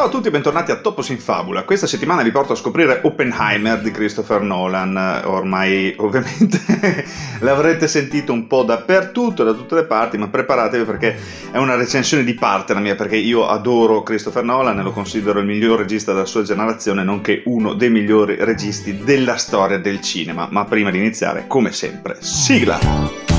[0.00, 1.64] Ciao a tutti e bentornati a Topos in Fabula.
[1.64, 4.96] Questa settimana vi porto a scoprire Oppenheimer di Christopher Nolan.
[5.26, 7.04] Ormai ovviamente
[7.40, 11.18] l'avrete sentito un po' dappertutto, da tutte le parti, ma preparatevi perché
[11.50, 15.38] è una recensione di parte la mia, perché io adoro Christopher Nolan e lo considero
[15.38, 20.48] il miglior regista della sua generazione, nonché uno dei migliori registi della storia del cinema.
[20.50, 23.29] Ma prima di iniziare, come sempre, sigla!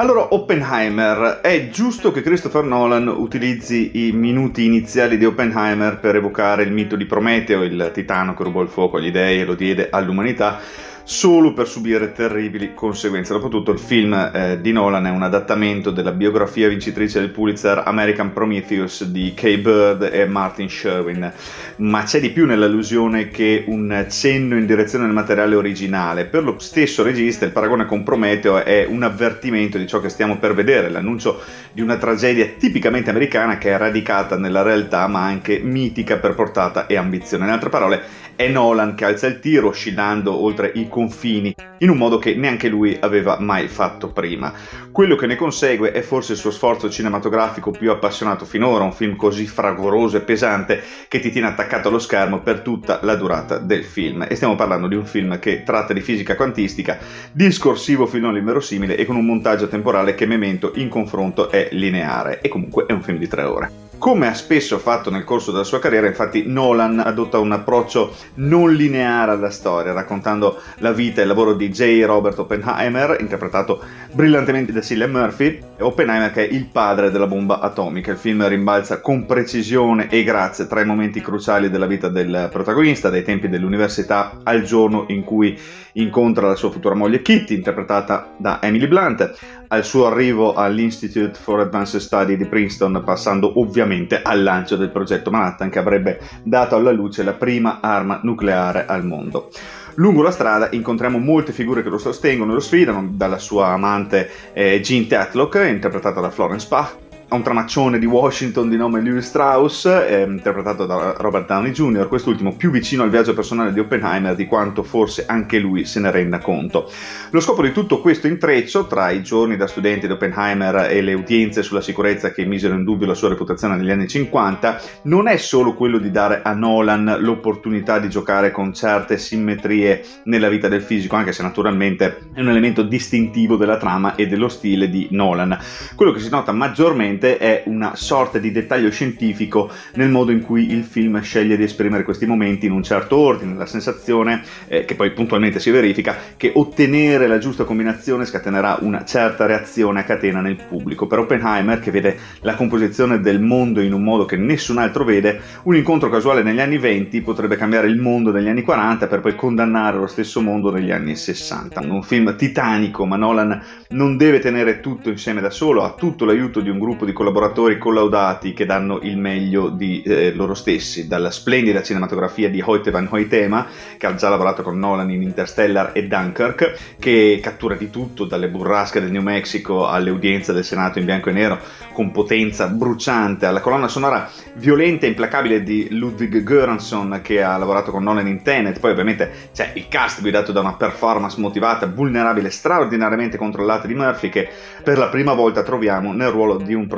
[0.00, 6.62] Allora, Oppenheimer, è giusto che Christopher Nolan utilizzi i minuti iniziali di Oppenheimer per evocare
[6.62, 9.88] il mito di Prometeo, il titano che rubò il fuoco agli dei e lo diede
[9.90, 10.60] all'umanità,
[11.08, 13.32] solo per subire terribili conseguenze.
[13.32, 18.34] Dopotutto il film eh, di Nolan è un adattamento della biografia vincitrice del Pulitzer American
[18.34, 21.32] Prometheus di Kay Bird e Martin Sherwin,
[21.76, 26.26] ma c'è di più nell'allusione che un cenno in direzione del materiale originale.
[26.26, 30.36] Per lo stesso regista il paragone con Prometeo è un avvertimento di ciò che stiamo
[30.36, 31.40] per vedere, l'annuncio
[31.72, 36.86] di una tragedia tipicamente americana che è radicata nella realtà ma anche mitica per portata
[36.86, 37.46] e ambizione.
[37.46, 41.96] In altre parole è Nolan che alza il tiro oscillando oltre i confini in un
[41.96, 44.52] modo che neanche lui aveva mai fatto prima.
[44.90, 49.14] Quello che ne consegue è forse il suo sforzo cinematografico più appassionato finora, un film
[49.14, 53.84] così fragoroso e pesante che ti tiene attaccato allo schermo per tutta la durata del
[53.84, 54.26] film.
[54.28, 56.98] E stiamo parlando di un film che tratta di fisica quantistica,
[57.30, 62.48] discorsivo fino all'inverosimile e con un montaggio temporale che Memento in confronto è lineare e
[62.48, 63.87] comunque è un film di tre ore.
[63.98, 68.72] Come ha spesso fatto nel corso della sua carriera, infatti Nolan adotta un approccio non
[68.72, 72.04] lineare alla storia, raccontando la vita e il lavoro di J.
[72.04, 73.82] Robert Oppenheimer, interpretato
[74.12, 78.12] brillantemente da Cillian Murphy, Oppenheimer che è il padre della bomba atomica.
[78.12, 83.10] Il film rimbalza con precisione e grazia tra i momenti cruciali della vita del protagonista,
[83.10, 85.58] dai tempi dell'università al giorno in cui
[85.94, 89.34] incontra la sua futura moglie Kitty, interpretata da Emily Blunt,
[89.70, 93.86] al suo arrivo all'Institute for Advanced Study di Princeton, passando ovviamente
[94.22, 99.04] al lancio del progetto Manhattan che avrebbe dato alla luce la prima arma nucleare al
[99.04, 99.50] mondo.
[99.94, 104.30] Lungo la strada incontriamo molte figure che lo sostengono e lo sfidano, dalla sua amante
[104.52, 109.26] eh, Jean Tatlock, interpretata da Florence Pugh, a un tramaccione di Washington di nome Louis
[109.26, 114.34] Strauss, eh, interpretato da Robert Downey Jr., quest'ultimo più vicino al viaggio personale di Oppenheimer
[114.34, 116.90] di quanto forse anche lui se ne renda conto.
[117.30, 121.12] Lo scopo di tutto questo intreccio, tra i giorni da studente di Oppenheimer e le
[121.12, 125.36] udienze sulla sicurezza che misero in dubbio la sua reputazione negli anni 50, non è
[125.36, 130.80] solo quello di dare a Nolan l'opportunità di giocare con certe simmetrie nella vita del
[130.80, 135.58] fisico, anche se naturalmente è un elemento distintivo della trama e dello stile di Nolan.
[135.94, 140.40] Quello che si nota maggiormente sicuramente è una sorta di dettaglio scientifico nel modo in
[140.40, 144.84] cui il film sceglie di esprimere questi momenti in un certo ordine, la sensazione, eh,
[144.84, 150.04] che poi puntualmente si verifica, che ottenere la giusta combinazione scatenerà una certa reazione a
[150.04, 151.06] catena nel pubblico.
[151.06, 155.40] Per Oppenheimer, che vede la composizione del mondo in un modo che nessun altro vede,
[155.64, 159.34] un incontro casuale negli anni 20 potrebbe cambiare il mondo negli anni 40 per poi
[159.34, 161.80] condannare lo stesso mondo negli anni 60.
[161.80, 166.60] Un film titanico, ma Nolan non deve tenere tutto insieme da solo, ha tutto l'aiuto
[166.60, 171.30] di un gruppo di collaboratori collaudati che danno il meglio di eh, loro stessi, dalla
[171.30, 176.06] splendida cinematografia di Hoyte van Hoytema, che ha già lavorato con Nolan in Interstellar e
[176.06, 181.04] Dunkirk, che cattura di tutto, dalle burrasche del New Mexico alle udienze del Senato in
[181.04, 181.58] bianco e nero,
[181.92, 187.90] con potenza bruciante, alla colonna sonora violenta e implacabile di Ludwig Göransson, che ha lavorato
[187.90, 192.50] con Nolan in Tenet, poi ovviamente c'è il cast guidato da una performance motivata, vulnerabile,
[192.50, 194.48] straordinariamente controllata di Murphy, che
[194.82, 196.97] per la prima volta troviamo nel ruolo di un protagonista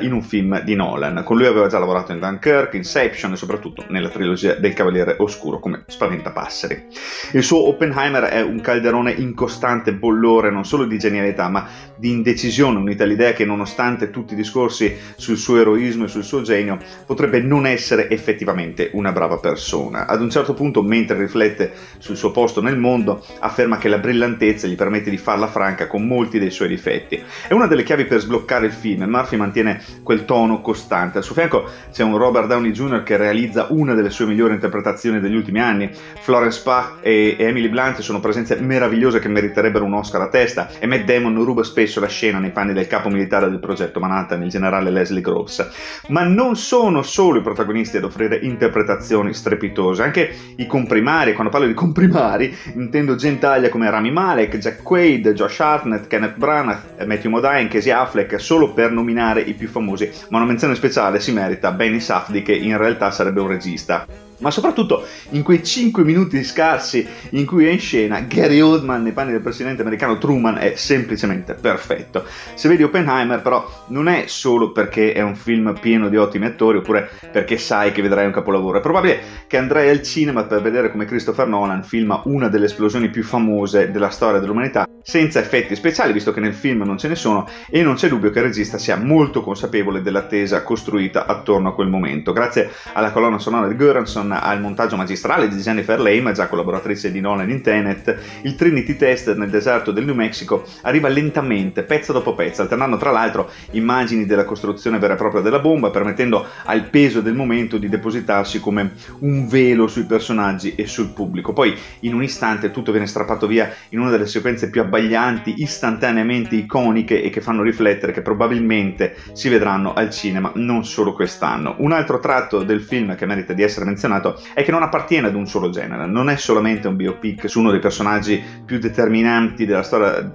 [0.00, 1.22] in un film di Nolan.
[1.24, 5.58] Con lui aveva già lavorato in Dunkirk, Inception e soprattutto nella trilogia del Cavaliere Oscuro
[5.58, 6.84] come Spaventapasseri.
[7.32, 11.66] Il suo Oppenheimer è un calderone in costante bollore non solo di genialità ma
[11.96, 16.42] di indecisione, unita all'idea che nonostante tutti i discorsi sul suo eroismo e sul suo
[16.42, 20.06] genio potrebbe non essere effettivamente una brava persona.
[20.06, 24.66] Ad un certo punto, mentre riflette sul suo posto nel mondo, afferma che la brillantezza
[24.66, 27.22] gli permette di farla franca con molti dei suoi difetti.
[27.48, 31.18] È una delle chiavi per sbloccare il film, ma cinematografie mantiene quel tono costante.
[31.18, 33.02] Al suo fianco c'è un Robert Downey Jr.
[33.02, 35.90] che realizza una delle sue migliori interpretazioni degli ultimi anni.
[36.20, 40.86] Florence Pugh e Emily Blunt sono presenze meravigliose che meriterebbero un Oscar a testa e
[40.86, 44.48] Matt Damon ruba spesso la scena nei panni del capo militare del progetto Manhattan, il
[44.48, 46.04] generale Leslie Groves.
[46.08, 51.66] Ma non sono solo i protagonisti ad offrire interpretazioni strepitose, anche i comprimari, quando parlo
[51.66, 57.68] di comprimari intendo gentaglia come Rami Malek, Jack Quaid, Josh Hartnett, Kenneth Branagh, Matthew Modine,
[57.68, 62.00] Casey Affleck, solo per nominare i più famosi, ma una menzione speciale si merita Benny
[62.00, 64.06] Safdie che in realtà sarebbe un regista
[64.38, 69.12] ma soprattutto in quei 5 minuti scarsi in cui è in scena Gary Oldman nei
[69.12, 72.24] panni del presidente americano Truman è semplicemente perfetto.
[72.54, 76.78] Se vedi Oppenheimer però non è solo perché è un film pieno di ottimi attori
[76.78, 80.90] oppure perché sai che vedrai un capolavoro, è probabile che andrai al cinema per vedere
[80.90, 86.12] come Christopher Nolan filma una delle esplosioni più famose della storia dell'umanità senza effetti speciali
[86.12, 88.76] visto che nel film non ce ne sono e non c'è dubbio che il regista
[88.76, 92.32] sia molto consapevole dell'attesa costruita attorno a quel momento.
[92.32, 97.12] Grazie alla colonna sonora di Göransson Anderson al montaggio magistrale di Jennifer Lame, già collaboratrice
[97.12, 102.12] di Nolan in Tenet, il Trinity Test nel deserto del New Mexico arriva lentamente, pezzo
[102.12, 106.88] dopo pezzo, alternando tra l'altro immagini della costruzione vera e propria della bomba, permettendo al
[106.88, 111.52] peso del momento di depositarsi come un velo sui personaggi e sul pubblico.
[111.52, 116.56] Poi in un istante tutto viene strappato via in una delle sequenze più abbaglianti, istantaneamente
[116.56, 121.76] iconiche e che fanno riflettere che probabilmente si vedranno al cinema non solo quest'anno.
[121.78, 125.28] Un altro tratto del film che merita di essere menzionato menzionato è che non appartiene
[125.28, 129.64] ad un solo genere, non è solamente un biopic su uno dei personaggi più determinanti
[129.66, 130.30] della storia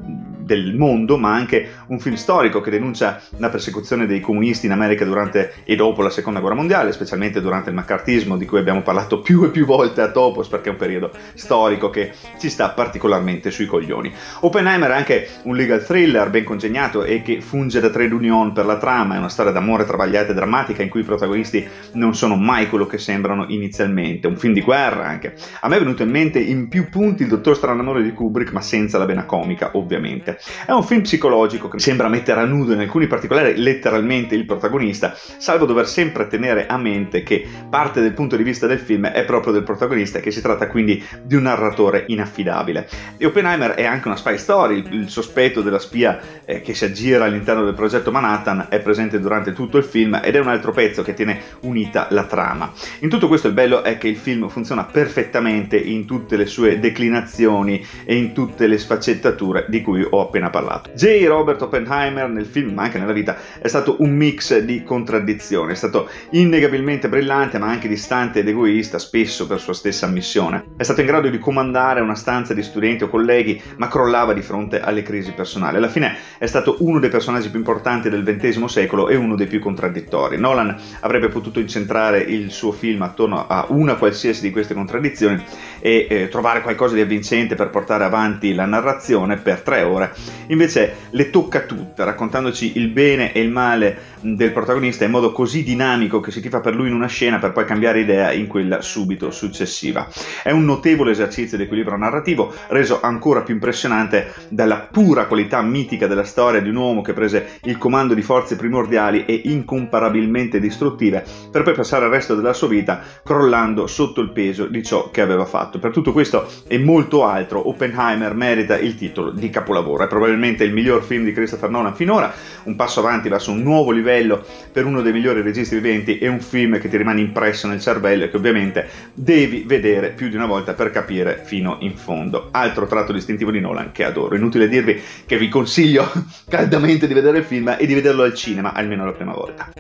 [0.51, 5.06] del mondo, ma anche un film storico che denuncia la persecuzione dei comunisti in America
[5.06, 9.21] durante e dopo la seconda guerra mondiale, specialmente durante il maccartismo di cui abbiamo parlato
[9.21, 13.50] più e più volte a Topos perché è un periodo storico che ci sta particolarmente
[13.50, 14.12] sui coglioni.
[14.42, 18.65] Oppenheimer è anche un legal thriller ben congegnato e che funge da trade union per
[18.65, 22.36] la trama, è una storia d'amore travagliata e drammatica in cui i protagonisti non sono
[22.36, 25.33] mai quello che sembrano inizialmente, un film di guerra anche.
[25.62, 28.62] A me è venuto in mente in più punti il Dottor Stranamore di Kubrick, ma
[28.62, 30.38] senza la vena comica, ovviamente.
[30.66, 35.16] È un film psicologico che sembra mettere a nudo in alcuni particolari letteralmente il protagonista,
[35.38, 39.24] salvo dover sempre tenere a mente che parte del punto di vista del film è
[39.26, 42.88] proprio del protagonista e che si tratta quindi di un narratore inaffidabile.
[43.18, 47.26] E Oppenheimer è anche una spy story, il, sospetto della spia eh, che si aggira
[47.26, 51.02] all'interno del progetto Manhattan è presente durante tutto il film ed è un altro pezzo
[51.02, 52.72] che tiene unita la trama.
[53.00, 56.80] In tutto questo il bello è che il film funziona perfettamente in tutte le sue
[56.80, 60.91] declinazioni e in tutte le sfaccettature di cui ho appena parlato.
[60.94, 61.25] J.
[61.25, 65.75] Robert Oppenheimer nel film, ma anche nella vita, è stato un mix di contraddizioni, è
[65.75, 70.65] stato innegabilmente brillante ma anche distante ed egoista, spesso per sua stessa ammissione.
[70.77, 74.41] È stato in grado di comandare una stanza di studenti o colleghi, ma crollava di
[74.41, 75.77] fronte alle crisi personali.
[75.77, 79.47] Alla fine è stato uno dei personaggi più importanti del XX secolo e uno dei
[79.47, 80.38] più contraddittori.
[80.38, 85.44] Nolan avrebbe potuto incentrare il suo film attorno a una qualsiasi di queste contraddizioni
[85.79, 90.11] e eh, trovare qualcosa di avvincente per portare avanti la narrazione per tre ore
[90.48, 95.63] invece le tocca tutte, raccontandoci il bene e il male del protagonista in modo così
[95.63, 98.81] dinamico che si tifa per lui in una scena per poi cambiare idea in quella
[98.81, 100.08] subito successiva.
[100.44, 106.08] È un notevole esercizio di equilibrio narrativo, reso ancora più impressionante dalla pura qualità mitica
[106.08, 111.24] della storia di un uomo che prese il comando di forze primordiali e incomparabilmente distruttive
[111.52, 115.21] per poi passare il resto della sua vita crollando sotto il peso di ciò che
[115.21, 115.80] aveva fatto.
[115.80, 120.01] Per tutto questo e molto altro, Oppenheimer merita il titolo di capolavoro.
[120.04, 123.92] È probabilmente il miglior film di Christopher Nolan finora, un passo avanti verso un nuovo
[123.92, 127.80] livello per uno dei migliori registi viventi e un film che ti rimane impresso nel
[127.80, 132.50] cervello e che ovviamente devi vedere più di una volta per capire fino in fondo.
[132.52, 134.36] Altro tratto distintivo di Nolan che adoro.
[134.36, 136.10] Inutile dirvi che vi consiglio
[136.50, 139.72] caldamente di vedere il film e di vederlo al cinema almeno la prima volta.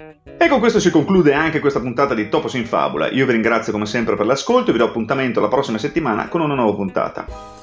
[0.41, 3.09] E con questo si conclude anche questa puntata di Topos in Fabula.
[3.11, 6.41] Io vi ringrazio come sempre per l'ascolto e vi do appuntamento la prossima settimana con
[6.41, 7.60] una nuova puntata.